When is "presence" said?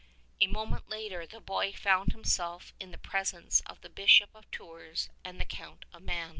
2.97-3.61